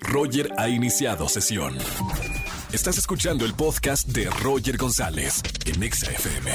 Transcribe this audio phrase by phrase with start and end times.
[0.00, 1.76] Roger ha iniciado sesión.
[2.72, 6.50] Estás escuchando el podcast de Roger González en Exa FM.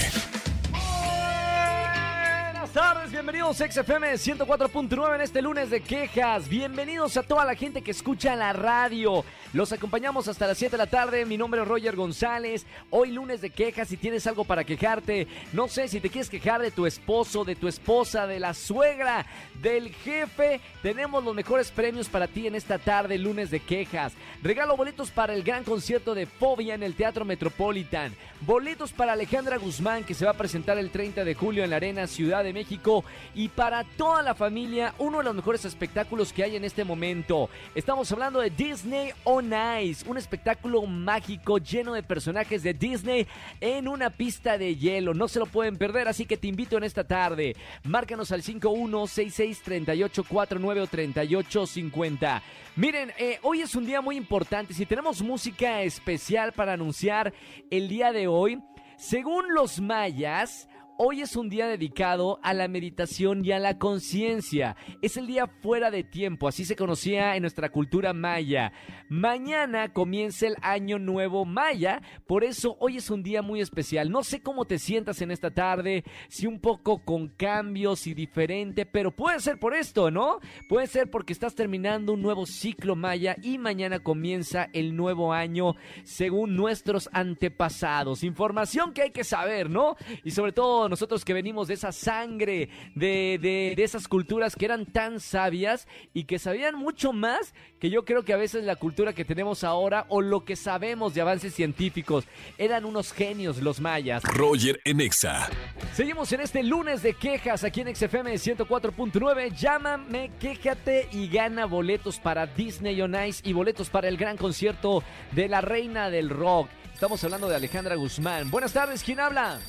[2.54, 6.48] Buenas tardes, bienvenidos a XFM 104.9 en este lunes de quejas.
[6.48, 9.24] Bienvenidos a toda la gente que escucha la radio.
[9.54, 11.28] Los acompañamos hasta las 7 de la tarde.
[11.28, 12.66] Mi nombre es Roger González.
[12.90, 13.88] Hoy lunes de quejas.
[13.88, 17.56] Si tienes algo para quejarte, no sé si te quieres quejar de tu esposo, de
[17.56, 19.28] tu esposa, de la suegra,
[19.62, 24.14] del jefe, tenemos los mejores premios para ti en esta tarde, lunes de quejas.
[24.42, 28.12] Regalo boletos para el gran concierto de Fobia en el Teatro Metropolitan.
[28.42, 31.76] Boletos para Alejandra Guzmán que se va a presentar el 30 de julio en la
[31.76, 33.06] Arena Ciudad de México.
[33.36, 37.52] Y para toda la familia, uno de los mejores espectáculos que hay en este momento.
[37.76, 39.43] Estamos hablando de Disney On
[39.82, 43.28] Ice, un espectáculo mágico lleno de personajes de Disney
[43.60, 45.14] en una pista de hielo.
[45.14, 47.56] No se lo pueden perder, así que te invito en esta tarde.
[47.84, 52.42] Márcanos al 51663849 o 3850.
[52.76, 54.74] Miren, eh, hoy es un día muy importante.
[54.74, 57.34] Si tenemos música especial para anunciar
[57.70, 58.62] el día de hoy,
[58.98, 60.68] según los mayas,
[61.06, 64.78] Hoy es un día dedicado a la meditación y a la conciencia.
[65.02, 68.72] Es el día fuera de tiempo, así se conocía en nuestra cultura maya.
[69.10, 74.10] Mañana comienza el año nuevo maya, por eso hoy es un día muy especial.
[74.10, 78.86] No sé cómo te sientas en esta tarde, si un poco con cambios y diferente,
[78.86, 80.40] pero puede ser por esto, ¿no?
[80.70, 85.76] Puede ser porque estás terminando un nuevo ciclo maya y mañana comienza el nuevo año
[86.06, 88.24] según nuestros antepasados.
[88.24, 89.98] Información que hay que saber, ¿no?
[90.24, 94.66] Y sobre todo nosotros que venimos de esa sangre, de, de, de, esas culturas que
[94.66, 98.76] eran tan sabias y que sabían mucho más que yo creo que a veces la
[98.76, 102.26] cultura que tenemos ahora o lo que sabemos de avances científicos.
[102.60, 104.22] Eran unos genios los mayas.
[104.22, 105.50] Roger Enexa.
[105.96, 109.52] Seguimos en este lunes de quejas aquí en XFM 104.9.
[109.56, 115.04] Llámame, quéjate y gana boletos para Disney on Ice y boletos para el gran concierto
[115.32, 116.70] de la reina del rock.
[116.94, 118.52] Estamos hablando de Alejandra Guzmán.
[118.52, 119.60] Buenas tardes, ¿quién habla?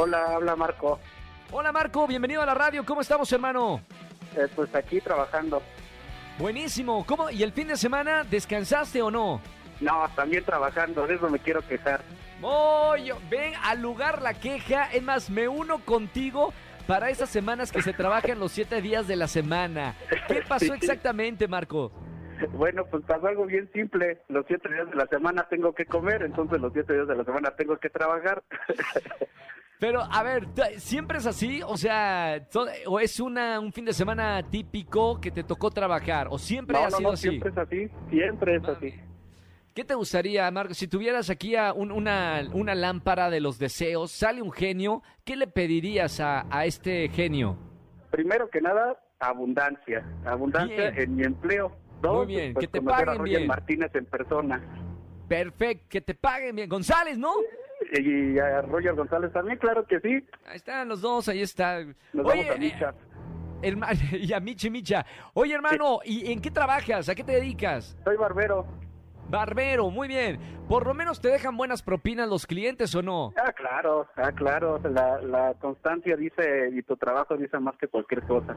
[0.00, 1.00] Hola, habla Marco.
[1.50, 2.84] Hola Marco, bienvenido a la radio.
[2.86, 3.80] ¿Cómo estamos, hermano?
[4.36, 5.60] Eh, pues aquí trabajando.
[6.38, 7.04] Buenísimo.
[7.04, 7.30] ¿Cómo?
[7.30, 9.40] ¿Y el fin de semana descansaste o no?
[9.80, 12.00] No, también trabajando, de eso me quiero quejar.
[12.42, 14.84] Oye, ven al lugar la queja.
[14.92, 16.52] Es más, me uno contigo
[16.86, 19.96] para esas semanas que se trabajan los siete días de la semana.
[20.28, 21.90] ¿Qué pasó exactamente, Marco?
[22.52, 24.22] Bueno, pues pasó algo bien simple.
[24.28, 27.24] Los siete días de la semana tengo que comer, entonces los siete días de la
[27.24, 28.44] semana tengo que trabajar.
[29.78, 31.60] Pero, a ver, ¿siempre es así?
[31.64, 32.46] O sea,
[32.86, 36.26] ¿o es una, un fin de semana típico que te tocó trabajar?
[36.30, 37.28] ¿O siempre no, ha sido no, así?
[37.28, 38.94] siempre es así, siempre es así.
[39.74, 40.74] ¿Qué te gustaría, Marco?
[40.74, 45.36] Si tuvieras aquí a un, una, una lámpara de los deseos, sale un genio, ¿qué
[45.36, 47.56] le pedirías a, a este genio?
[48.10, 50.04] Primero que nada, abundancia.
[50.24, 50.98] Abundancia Bien.
[50.98, 51.70] en mi empleo.
[52.02, 53.46] Dos, Muy bien, pues, que te a paguen Roger bien.
[53.46, 54.60] Martínez en persona.
[55.28, 56.68] Perfecto, que te paguen bien.
[56.68, 57.32] González, ¿no?
[57.92, 60.24] Y a Roger González también, claro que sí.
[60.46, 61.80] Ahí están los dos, ahí está.
[62.12, 62.94] Nos Oye, vamos a Micha.
[63.62, 65.06] eh, herma- y a Michi Micha.
[65.34, 67.08] Oye, hermano, ¿y en qué trabajas?
[67.08, 67.96] ¿A qué te dedicas?
[68.04, 68.66] Soy barbero.
[69.30, 70.38] Barbero, muy bien.
[70.68, 73.32] Por lo menos te dejan buenas propinas los clientes o no.
[73.36, 74.78] Ah, claro, ah, claro.
[74.90, 78.56] La, la constancia dice y tu trabajo dice más que cualquier cosa.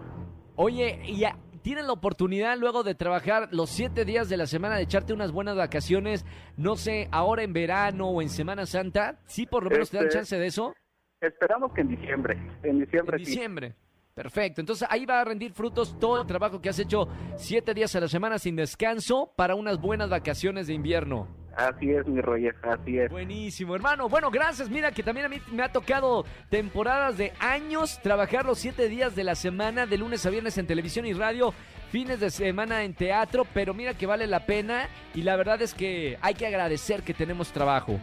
[0.55, 4.75] Oye, ¿y a- tienes la oportunidad luego de trabajar los siete días de la semana
[4.77, 6.25] de echarte unas buenas vacaciones?
[6.57, 9.19] No sé, ahora en verano o en Semana Santa.
[9.25, 10.73] ¿Sí por lo menos te dan Este, chance de eso?
[11.21, 12.37] Esperamos que en diciembre.
[12.63, 13.31] En diciembre En sí.
[13.31, 13.75] diciembre.
[14.13, 14.59] Perfecto.
[14.59, 17.07] Entonces ahí va a rendir frutos todo el trabajo que has hecho
[17.37, 21.27] siete días a la semana sin descanso para unas buenas vacaciones de invierno.
[21.55, 23.09] Así es, mi Roger, así es.
[23.09, 24.07] Buenísimo, hermano.
[24.07, 24.69] Bueno, gracias.
[24.69, 29.15] Mira que también a mí me ha tocado temporadas de años trabajar los siete días
[29.15, 31.53] de la semana, de lunes a viernes en televisión y radio,
[31.91, 35.73] fines de semana en teatro, pero mira que vale la pena y la verdad es
[35.73, 37.99] que hay que agradecer que tenemos trabajo.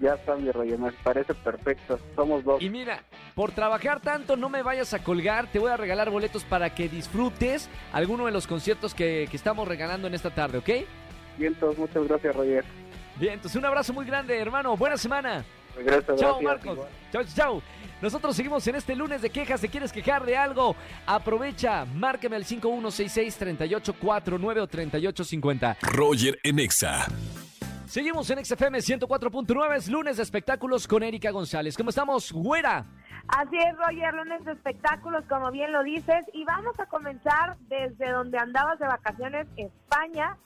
[0.00, 1.98] Ya está, mi Roger, me parece perfecto.
[2.14, 2.62] Somos dos.
[2.62, 3.02] Y mira,
[3.34, 6.88] por trabajar tanto no me vayas a colgar, te voy a regalar boletos para que
[6.88, 10.70] disfrutes alguno de los conciertos que, que estamos regalando en esta tarde, ¿ok?
[11.38, 12.64] Bien, entonces, muchas gracias, Roger.
[13.16, 14.76] Bien, entonces un abrazo muy grande, hermano.
[14.76, 15.44] Buena semana.
[15.76, 16.78] Gracias, Chao, gracias, Marcos.
[17.12, 17.62] Chao, chao.
[18.00, 19.60] Nosotros seguimos en este lunes de quejas.
[19.60, 20.76] ¿Te quieres quejar de algo?
[21.06, 25.78] Aprovecha, márqueme al 5166-3849 o 3850.
[25.82, 27.06] Roger Enexa.
[27.86, 31.74] Seguimos en XFM 104.9, es lunes de espectáculos con Erika González.
[31.76, 32.84] ¿Cómo estamos, güera?
[33.28, 38.10] Así es, Roger, lunes de espectáculos, como bien lo dices, y vamos a comenzar desde
[38.10, 40.36] donde andabas de vacaciones, España,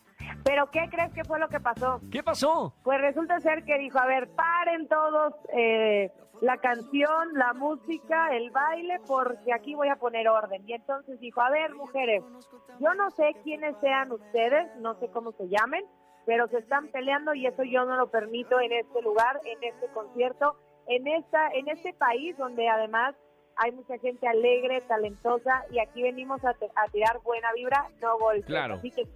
[0.44, 2.00] Pero ¿qué crees que fue lo que pasó?
[2.10, 2.74] ¿Qué pasó?
[2.82, 6.10] Pues resulta ser que dijo, a ver, paren todos eh,
[6.40, 10.62] la canción, la música, el baile, porque aquí voy a poner orden.
[10.66, 12.22] Y entonces dijo, a ver, mujeres,
[12.80, 15.84] yo no sé quiénes sean ustedes, no sé cómo se llamen,
[16.26, 19.86] pero se están peleando y eso yo no lo permito en este lugar, en este
[19.88, 20.56] concierto,
[20.88, 23.14] en esta, en este país donde además
[23.56, 28.46] hay mucha gente alegre, talentosa y aquí venimos a, a tirar buena vibra, no golpes.
[28.46, 28.74] Claro.
[28.74, 29.06] Así que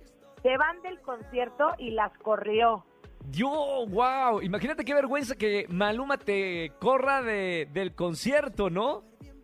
[0.43, 2.85] se van del concierto y las corrió.
[3.31, 9.03] Yo, wow, imagínate qué vergüenza que Maluma te corra de, del concierto, ¿no?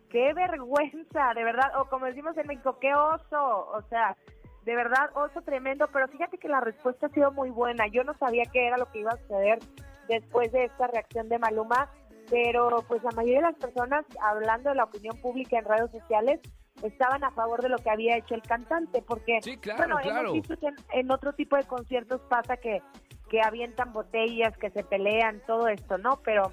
[0.09, 4.15] Qué vergüenza, de verdad, o como decimos en México, qué oso, o sea,
[4.63, 7.87] de verdad, oso tremendo, pero fíjate que la respuesta ha sido muy buena.
[7.87, 9.59] Yo no sabía qué era lo que iba a suceder
[10.07, 11.89] después de esta reacción de Maluma,
[12.29, 16.39] pero pues la mayoría de las personas, hablando de la opinión pública en redes sociales,
[16.83, 20.19] estaban a favor de lo que había hecho el cantante, porque, Sí, claro, bueno, claro.
[20.19, 22.81] hemos visto que en, en otro tipo de conciertos pasa que,
[23.29, 26.19] que avientan botellas, que se pelean, todo esto, ¿no?
[26.23, 26.51] Pero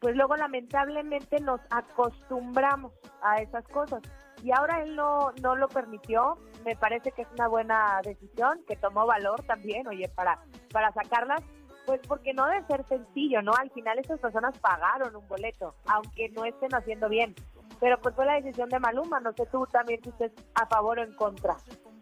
[0.00, 2.92] pues luego lamentablemente nos acostumbramos
[3.22, 4.02] a esas cosas.
[4.42, 8.76] Y ahora él no, no lo permitió, me parece que es una buena decisión, que
[8.76, 10.38] tomó valor también, oye, para,
[10.72, 11.42] para sacarlas,
[11.86, 13.52] pues porque no debe ser sencillo, ¿no?
[13.52, 17.34] Al final esas personas pagaron un boleto, aunque no estén haciendo bien.
[17.80, 20.98] Pero pues fue la decisión de Maluma, no sé tú también si estés a favor
[20.98, 21.56] o en contra.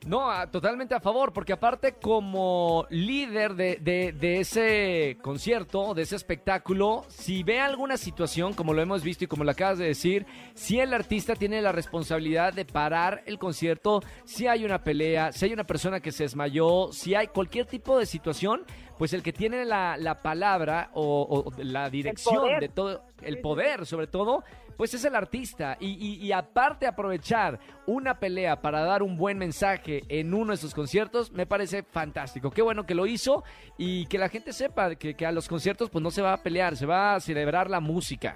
[0.06, 6.02] No, a- totalmente a favor, porque aparte como líder de, de- de ese concierto, de
[6.02, 9.86] ese espectáculo, si ve alguna situación, como lo hemos visto y como lo acabas de
[9.86, 15.32] decir, si el artista tiene la responsabilidad de parar el concierto, si hay una pelea,
[15.32, 18.64] si hay una persona que se desmayó, si hay cualquier tipo de situación,
[18.98, 23.86] pues el que tiene la, la palabra o, o la dirección de todo, el poder
[23.86, 24.44] sobre todo,
[24.76, 25.76] pues es el artista.
[25.80, 30.74] Y, y- aparte aprovechar una pelea para dar un buen mensaje en uno de sus
[30.74, 32.50] conciertos, me parece fantástico.
[32.50, 33.44] Qué bueno que lo hizo
[33.78, 36.42] y que la gente sepa que, que a los conciertos pues no se va a
[36.42, 38.34] pelear, se va a celebrar la música.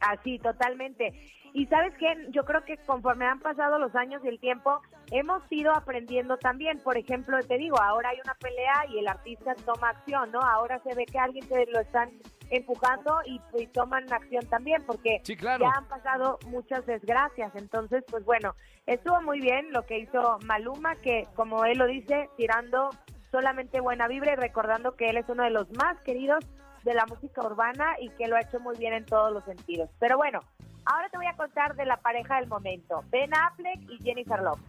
[0.00, 1.12] Así, totalmente.
[1.52, 4.80] Y sabes qué, yo creo que conforme han pasado los años y el tiempo,
[5.10, 6.78] hemos ido aprendiendo también.
[6.78, 10.38] Por ejemplo, te digo, ahora hay una pelea y el artista toma acción, ¿no?
[10.40, 12.10] Ahora se ve que alguien se lo están
[12.50, 15.64] empujando y, pues, toman acción también, porque Sí, claro.
[15.64, 17.54] ya han pasado muchas desgracias.
[17.54, 18.54] Entonces, pues bueno,
[18.86, 22.90] estuvo muy bien lo que hizo Maluma, que como él lo dice, tirando
[23.30, 26.44] solamente buena vibra y recordando que él es uno de los más queridos
[26.82, 29.88] de la música urbana y que lo ha hecho muy bien en todos los sentidos.
[30.00, 30.40] Pero bueno,
[30.86, 34.64] ahora te voy a contar de la pareja del momento, Ben Affleck y Jennifer Lopez.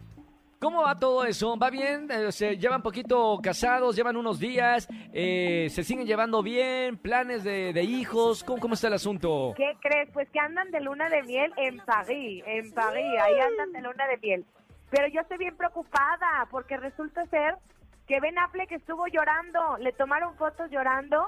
[0.62, 1.56] ¿Cómo va todo eso?
[1.56, 2.08] ¿Va bien?
[2.08, 3.96] Eh, ¿Se llevan poquito casados?
[3.96, 4.86] ¿Llevan unos días?
[5.12, 6.98] Eh, ¿Se siguen llevando bien?
[6.98, 8.44] ¿Planes de, de hijos?
[8.44, 9.54] ¿Cómo, ¿Cómo está el asunto?
[9.56, 10.08] ¿Qué crees?
[10.12, 14.06] Pues que andan de luna de miel en París, en París, ahí andan de luna
[14.06, 14.44] de miel.
[14.88, 17.56] Pero yo estoy bien preocupada porque resulta ser
[18.06, 21.26] que Ben Affleck estuvo llorando, le tomaron fotos llorando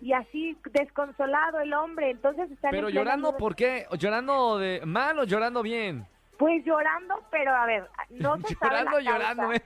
[0.00, 3.84] y así desconsolado el hombre, entonces están Pero llorando, ¿por qué?
[3.98, 6.06] ¿Llorando de mal o llorando bien?
[6.38, 9.12] Pues llorando, pero a ver, no se sabe llorando, la causa.
[9.34, 9.52] llorando.
[9.52, 9.62] ¿eh?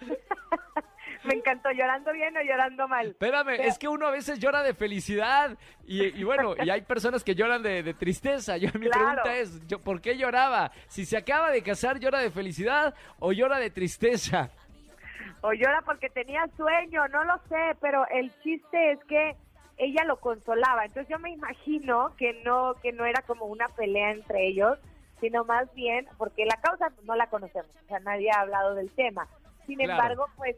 [1.24, 3.08] Me encantó, llorando bien o llorando mal.
[3.08, 6.80] Espérame, Pero- es que uno a veces llora de felicidad y, y bueno, y hay
[6.80, 8.56] personas que lloran de, de tristeza.
[8.56, 9.04] Yo, mi Claro.
[9.22, 10.72] pregunta es, yo, ¿por qué lloraba?
[10.88, 14.48] Si se acaba de casar, ¿llora de felicidad o llora de tristeza?
[15.42, 19.36] O llora porque tenía sueño, no lo sé, pero el chiste es que
[19.76, 20.86] ella lo consolaba.
[20.86, 24.78] Entonces yo me imagino que no que no era como una pelea entre ellos,
[25.20, 28.90] sino más bien porque la causa no la conocemos, o sea, nadie ha hablado del
[28.92, 29.26] tema.
[29.66, 29.92] Sin Claro.
[29.92, 30.56] embargo, pues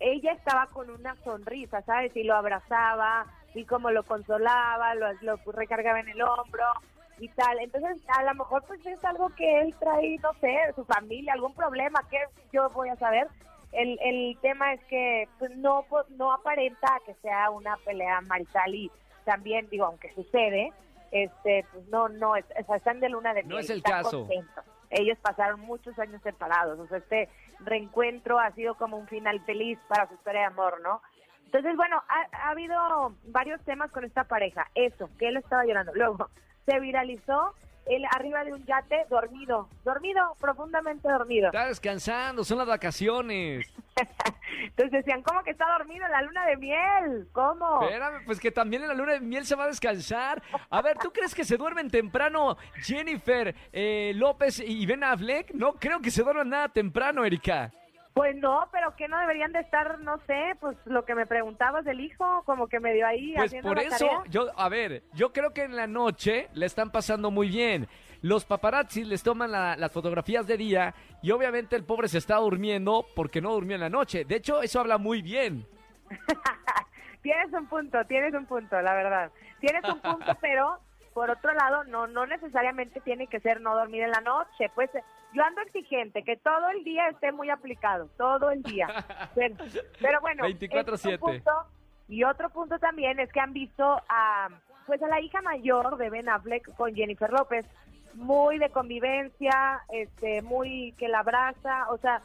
[0.00, 2.16] ella estaba con una sonrisa, ¿sabes?
[2.16, 6.64] Y lo abrazaba y como lo consolaba, lo, lo recargaba en el hombro
[7.18, 7.58] y tal.
[7.60, 11.34] Entonces, a lo mejor pues es algo que él trae, no sé, de su familia,
[11.34, 12.18] algún problema, que
[12.52, 13.28] yo voy a saber.
[13.70, 18.74] El, el tema es que pues, no pues, no aparenta que sea una pelea marital
[18.74, 18.90] y
[19.24, 20.72] también, digo, aunque sucede,
[21.12, 23.78] este pues no, no, es, o sea, están de luna de No miel, es el
[23.78, 24.20] están caso.
[24.20, 24.64] contentos.
[24.90, 27.28] Ellos pasaron muchos años separados, o sea, este
[27.60, 31.00] reencuentro ha sido como un final feliz para su historia de amor, ¿no?
[31.46, 34.68] Entonces, bueno, ha, ha habido varios temas con esta pareja.
[34.74, 35.92] Eso, que él estaba llorando.
[35.94, 36.30] Luego,
[36.66, 37.54] se viralizó
[37.86, 41.46] él arriba de un yate dormido, dormido, profundamente dormido.
[41.46, 43.72] Está descansando, son las vacaciones.
[44.62, 47.28] Entonces decían, ¿cómo que está dormido en la luna de miel?
[47.32, 47.82] ¿Cómo?
[47.82, 50.42] Espérame, pues que también en la luna de miel se va a descansar.
[50.70, 55.52] A ver, ¿tú crees que se duermen temprano Jennifer eh, López y Ben Affleck?
[55.52, 57.72] No creo que se duerman nada temprano, Erika.
[58.14, 61.82] Pues no, pero que no deberían de estar, no sé, pues lo que me preguntabas
[61.84, 64.22] del hijo, como que me dio ahí Pues haciendo por la eso, tarea.
[64.28, 67.88] yo, a ver, yo creo que en la noche la están pasando muy bien.
[68.24, 72.36] los paparazzis les toman la- las fotografías de día y obviamente el pobre se está
[72.36, 74.24] durmiendo porque no durmió en la noche.
[74.24, 75.66] De hecho, eso habla muy bien.
[77.22, 79.30] Tienes un punto, tienes un punto, la verdad.
[79.60, 80.78] Tienes un punto, pero
[81.14, 84.70] por otro lado, no no necesariamente tiene que ser no dormir en la noche.
[84.74, 84.90] Pues
[85.34, 88.86] yo ando exigente, que todo el día esté muy aplicado, todo el día.
[89.34, 89.56] Pero,
[90.00, 90.92] pero bueno, 24/7.
[90.94, 91.50] ese es un punto.
[92.08, 94.48] Y otro punto también es que han visto a,
[94.86, 97.64] pues a la hija mayor de Ben Affleck con Jennifer López,
[98.14, 102.20] muy de convivencia, este, muy que la abraza, o sea,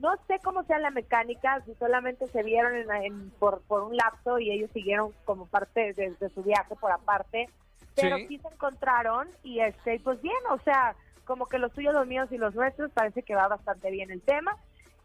[0.00, 3.96] no sé cómo sea la mecánica, si solamente se vieron en, en- por, por un
[3.96, 7.48] lapso y ellos siguieron como parte de, de su viaje por aparte,
[7.94, 8.26] pero Sí.
[8.28, 8.38] sí.
[8.38, 10.94] se encontraron y este, pues bien, o sea,
[11.28, 14.22] como que los tuyos, los míos y los nuestros, parece que va bastante bien el
[14.22, 14.56] tema.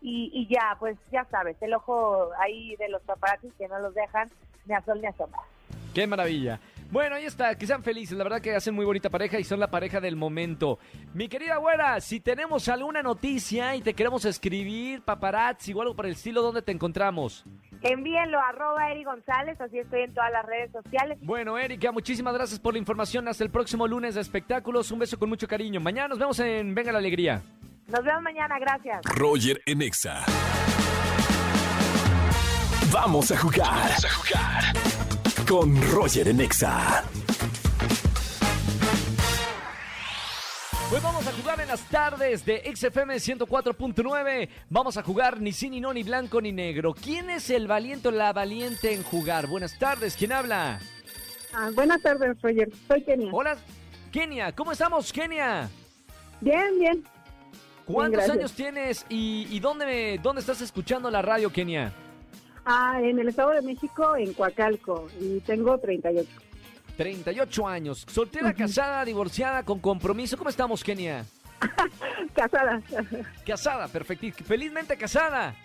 [0.02, 3.94] Y, y ya, pues ya sabes, el ojo ahí de los paparazzis que no los
[3.94, 4.32] dejan
[4.66, 5.42] ni a sol ni a sombra.
[5.94, 6.60] Qué maravilla.
[6.92, 8.18] Bueno, ahí está, que sean felices.
[8.18, 10.80] La verdad que hacen muy bonita pareja y son la pareja del momento.
[11.14, 16.06] Mi querida güera, si tenemos alguna noticia y te queremos escribir, paparazzi o algo por
[16.06, 17.46] el estilo, ¿dónde te encontramos?
[17.84, 21.18] Envíenlo a arroba Eri González, así estoy en todas las redes sociales.
[21.22, 23.28] Bueno, Erika, muchísimas gracias por la información.
[23.28, 24.90] Hasta el próximo lunes de espectáculos.
[24.92, 25.82] Un beso con mucho cariño.
[25.82, 27.42] Mañana nos vemos en Venga la Alegría.
[27.88, 29.02] Nos vemos mañana, gracias.
[29.04, 30.24] Roger en Exa.
[32.92, 33.68] Vamos a jugar.
[33.68, 34.64] Vamos a jugar.
[35.46, 36.40] Con Roger en
[40.94, 44.48] Pues vamos a jugar en las tardes de XFM 104.9.
[44.70, 46.94] Vamos a jugar ni sí, ni no, ni blanco, ni negro.
[46.94, 49.48] ¿Quién es el valiente o la valiente en jugar?
[49.48, 50.80] Buenas tardes, ¿quién habla?
[51.52, 52.70] Ah, buenas tardes, Roger.
[52.88, 53.32] Soy Kenia.
[53.34, 53.58] Hola,
[54.12, 54.52] Kenia.
[54.52, 55.68] ¿Cómo estamos, Kenia?
[56.42, 57.04] Bien, bien.
[57.86, 61.92] ¿Cuántos años tienes y, y dónde, dónde estás escuchando la radio, Kenia?
[62.66, 66.30] Ah, en el Estado de México, en Coacalco, y tengo 38.
[66.98, 68.06] 38 años.
[68.10, 70.38] Soltera, casada, divorciada, con compromiso.
[70.38, 71.26] ¿Cómo estamos, Kenia?
[72.36, 72.82] Casada.
[73.46, 74.44] Casada, perfecto.
[74.44, 75.56] Felizmente casada.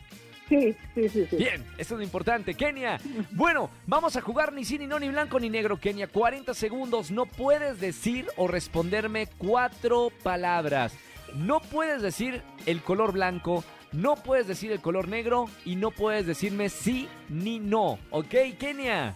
[0.49, 1.37] sí, sí, sí, sí.
[1.37, 2.55] Bien, eso es lo importante.
[2.55, 2.99] Kenia,
[3.33, 5.79] bueno, vamos a jugar ni sí, ni no, ni blanco, ni negro.
[5.79, 7.11] Kenia, 40 segundos.
[7.11, 10.95] No puedes decir o responderme cuatro palabras.
[11.35, 16.27] No puedes decir el color blanco, no puedes decir el color negro y no puedes
[16.27, 17.99] decirme sí ni no.
[18.11, 19.15] ¿Ok, Kenia?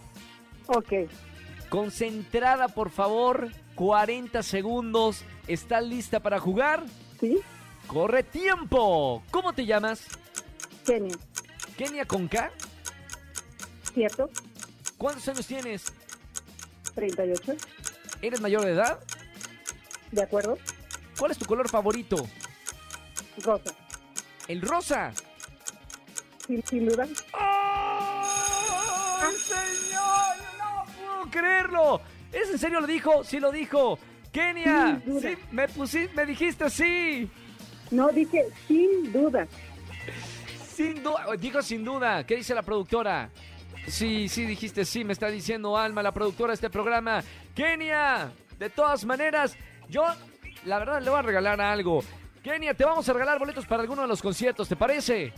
[0.66, 0.92] Ok.
[1.72, 3.48] Concentrada, por favor.
[3.76, 5.24] 40 segundos.
[5.48, 6.84] ¿Estás lista para jugar?
[7.18, 7.40] Sí,
[7.86, 9.22] Corre tiempo.
[9.30, 10.06] ¿Cómo te llamas?
[10.84, 11.16] Kenia.
[11.78, 12.50] Kenia con K.
[13.94, 14.28] ¿Cierto?
[14.98, 15.90] ¿Cuántos años tienes?
[16.94, 17.54] 38.
[18.20, 19.00] ¿Eres mayor de edad?
[20.10, 20.58] ¿De acuerdo?
[21.18, 22.16] ¿Cuál es tu color favorito?
[23.42, 23.74] Rosa.
[24.46, 25.14] El rosa.
[26.46, 27.08] Sin, sin duda.
[27.32, 27.61] ¡Ay,
[31.32, 32.00] creerlo!
[32.32, 33.24] ¿Es en serio lo dijo?
[33.24, 33.98] Sí lo dijo.
[34.30, 37.28] Kenia, sí, me pusiste, me dijiste sí.
[37.90, 39.46] No, dije sin duda.
[40.74, 42.24] Sin duda, dijo sin duda.
[42.24, 43.28] ¿Qué dice la productora?
[43.86, 47.22] Sí, sí, dijiste sí, me está diciendo Alma, la productora de este programa.
[47.54, 49.56] Kenia, de todas maneras,
[49.90, 50.04] yo
[50.64, 52.02] la verdad le voy a regalar algo.
[52.42, 55.32] Kenia, te vamos a regalar boletos para alguno de los conciertos, ¿te parece?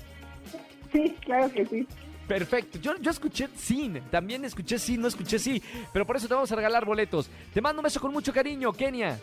[0.92, 1.88] Sí, claro que sí.
[2.26, 2.78] Perfecto.
[2.78, 4.00] Yo, yo escuché sin.
[4.10, 5.62] También escuché sí, no escuché sí.
[5.92, 7.28] Pero por eso te vamos a regalar boletos.
[7.52, 9.18] Te mando un beso con mucho cariño, Kenia.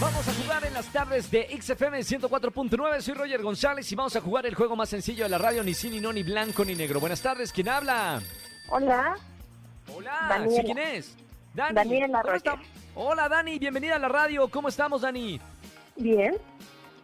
[0.00, 3.00] Vamos a jugar en las tardes de XFM 104.9.
[3.00, 5.74] Soy Roger González y vamos a jugar el juego más sencillo de la radio, ni
[5.74, 7.00] sí, ni no, ni blanco, ni negro.
[7.00, 8.22] Buenas tardes, ¿quién habla?
[8.68, 9.16] Hola,
[9.94, 10.56] Hola, Daniela.
[10.56, 11.16] ¿sí quién es?
[11.54, 11.74] Dani.
[11.74, 12.58] Daniela ¿cómo está-
[12.94, 14.48] Hola, Dani, bienvenida a la radio.
[14.48, 15.40] ¿Cómo estamos, Dani?
[15.96, 16.36] bien.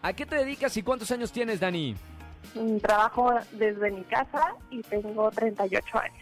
[0.02, 1.96] ¿A qué te dedicas y cuántos años tienes, Dani?
[2.54, 6.16] Mm, Trabajo desde mi casa y tengo 38 años.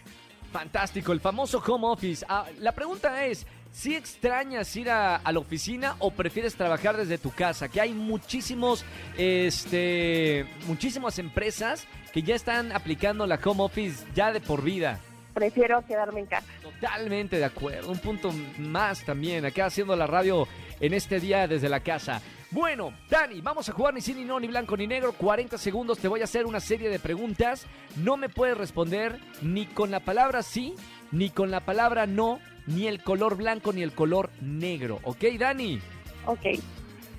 [0.52, 2.24] Fantástico, el famoso home office.
[2.28, 7.18] Ah, la pregunta es, ¿si extrañas ir a, a la oficina o prefieres trabajar desde
[7.18, 7.68] tu casa?
[7.68, 8.84] Que hay muchísimos,
[9.18, 14.98] este, muchísimas empresas que ya están aplicando la home office ya de por vida.
[15.34, 16.46] Prefiero quedarme en casa.
[16.62, 17.90] Totalmente de acuerdo.
[17.90, 19.44] Un punto más también.
[19.44, 20.48] Acá haciendo la radio
[20.80, 22.22] en este día desde la casa.
[22.50, 25.12] Bueno, Dani, vamos a jugar ni sí, ni no, ni blanco, ni negro.
[25.12, 27.66] 40 segundos, te voy a hacer una serie de preguntas.
[27.96, 30.74] No me puedes responder ni con la palabra sí,
[31.10, 35.00] ni con la palabra no, ni el color blanco, ni el color negro.
[35.02, 35.80] ¿Ok, Dani?
[36.26, 36.60] Ok.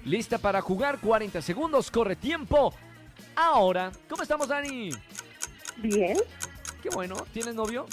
[0.06, 1.00] ¿Lista para jugar?
[1.00, 2.74] 40 segundos, corre tiempo.
[3.36, 4.90] Ahora, ¿cómo estamos, Dani?
[5.78, 6.18] Bien.
[6.86, 7.88] Qué bueno, ¿tienes novio?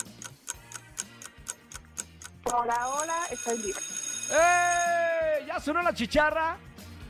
[2.42, 3.80] Por ahora estoy libre.
[4.30, 5.46] ¡Eh!
[5.46, 6.58] ¿Ya sonó la chicharra?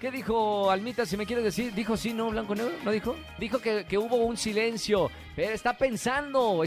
[0.00, 1.74] ¿Qué dijo Almita, si me quieres decir?
[1.74, 2.70] ¿Dijo sí, no, blanco, negro?
[2.84, 3.16] ¿No dijo?
[3.36, 5.10] Dijo que, que hubo un silencio.
[5.34, 6.62] Pero está pensando.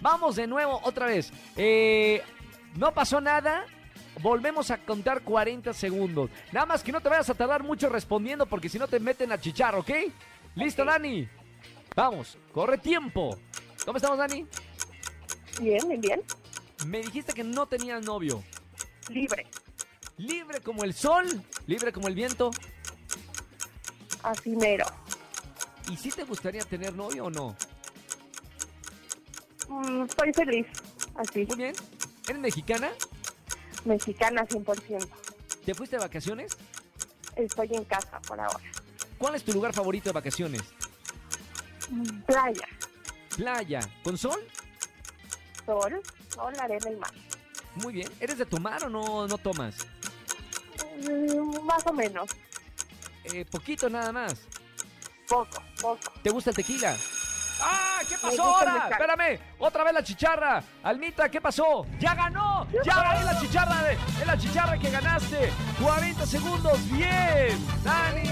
[0.00, 1.32] Vamos de nuevo, otra vez.
[1.54, 2.20] Eh,
[2.74, 3.64] no pasó nada.
[4.20, 6.30] Volvemos a contar 40 segundos.
[6.50, 9.30] Nada más que no te vayas a tardar mucho respondiendo porque si no te meten
[9.30, 9.90] a chicharra, ¿ok?
[10.56, 10.84] ¿Listo.
[10.84, 11.28] Dani?
[11.94, 13.38] Vamos, corre tiempo.
[13.88, 14.46] ¿Cómo estamos, Dani?
[15.62, 16.22] Bien, bien, bien.
[16.88, 18.44] Me dijiste que no tenías novio.
[19.08, 19.46] Libre.
[20.18, 21.24] Libre como el sol,
[21.66, 22.50] libre como el viento.
[24.22, 24.84] Así mero.
[25.90, 27.56] ¿Y si te gustaría tener novio o no?
[29.70, 30.66] Mm, estoy feliz.
[31.14, 31.46] Así.
[31.46, 31.74] Muy bien.
[32.28, 32.90] ¿Eres mexicana?
[33.86, 35.08] Mexicana 100%.
[35.64, 36.58] ¿Te fuiste de vacaciones?
[37.36, 38.70] Estoy en casa por ahora.
[39.16, 40.60] ¿Cuál es tu lugar favorito de vacaciones?
[41.88, 42.68] Mm, Playa.
[43.38, 43.78] Playa.
[44.02, 44.40] ¿Con sol?
[45.64, 46.02] Sol.
[46.34, 47.12] Sol, arena y mar.
[47.76, 48.10] Muy bien.
[48.18, 49.76] ¿Eres de tomar o no, no tomas?
[51.06, 52.28] Mm, más o menos.
[53.22, 54.34] Eh, poquito nada más.
[55.28, 56.12] Poco, poco.
[56.20, 56.96] ¿Te gusta el tequila?
[57.60, 58.00] ¡Ah!
[58.08, 58.88] ¿Qué pasó ahora?
[58.90, 59.38] Espérame.
[59.60, 60.64] Otra vez la chicharra.
[60.82, 61.86] Almita, ¿qué pasó?
[62.00, 62.66] ¡Ya ganó!
[62.84, 63.82] ¡Ya es la chicharra!
[63.84, 65.52] De, es la chicharra que ganaste.
[65.80, 66.90] 40 segundos.
[66.90, 67.56] ¡Bien!
[67.84, 68.26] ¡Dani!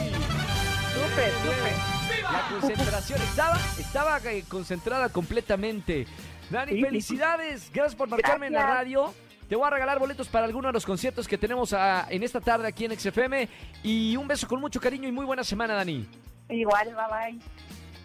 [0.95, 1.96] Súper, súper.
[2.37, 6.07] La concentración estaba, estaba eh, concentrada completamente.
[6.51, 7.71] Dani, Sí, sí, felicidades.
[7.73, 9.15] Gracias por marcarme en la radio.
[9.49, 12.41] Te voy a regalar boletos para alguno de los conciertos que tenemos ah, en esta
[12.41, 13.49] tarde aquí en XFM.
[13.83, 16.07] Y un beso con mucho cariño y muy buena semana, Dani.
[16.51, 17.39] Igual, bye bye.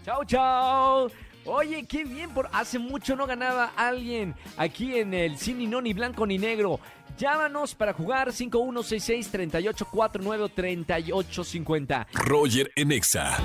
[0.06, 1.12] Chao, chao.
[1.46, 5.94] Oye, qué bien, por hace mucho no ganaba alguien aquí en el Cine No Ni
[5.94, 6.80] Blanco ni Negro.
[7.18, 12.08] Llámanos para jugar 5166-3849 o 3850.
[12.14, 13.38] Roger en Exa.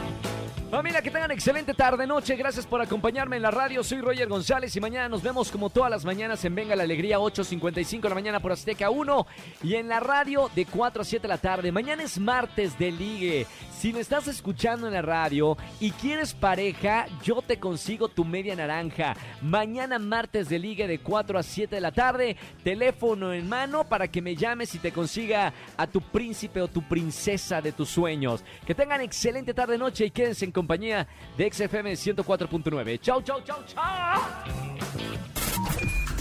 [0.70, 2.34] Familia, que tengan excelente tarde, noche.
[2.34, 3.84] Gracias por acompañarme en la radio.
[3.84, 7.20] Soy Roger González y mañana nos vemos como todas las mañanas en Venga la Alegría,
[7.20, 9.26] 8.55 de la mañana por Azteca 1
[9.62, 11.70] y en la radio de 4 a 7 de la tarde.
[11.70, 13.46] Mañana es martes de ligue.
[13.78, 18.56] Si me estás escuchando en la radio y quieres pareja, yo te consigo tu media
[18.56, 19.14] naranja.
[19.42, 22.36] Mañana martes de ligue de 4 a 7 de la tarde.
[22.64, 26.82] Teléfono en mano para que me llames y te consiga a tu príncipe o tu
[26.82, 28.42] princesa de tus sueños.
[28.66, 33.00] Que tengan excelente tarde, noche y quédense en compañía de XFM 104.9.
[33.00, 34.22] Chau, chau, chau, chau.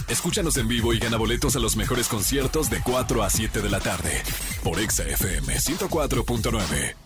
[0.07, 3.69] Escúchanos en vivo y gana boletos a los mejores conciertos de 4 a 7 de
[3.69, 4.21] la tarde
[4.63, 7.04] por Exa FM 104.9.